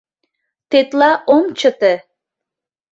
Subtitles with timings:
[0.69, 1.93] Тетла ом чыте!